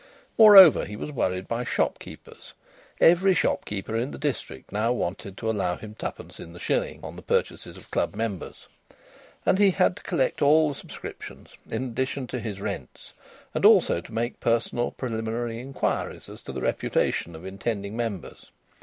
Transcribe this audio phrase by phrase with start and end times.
[0.35, 2.53] Moreover, he was worried by shopkeepers;
[2.99, 7.15] every shopkeeper in the district now wanted to allow him twopence in the shilling on
[7.15, 8.65] the purchases of club members.
[9.45, 13.13] And he had to collect all the subscriptions, in addition to his rents;
[13.53, 18.49] and also to make personal preliminary inquiries as to the reputation of intending members.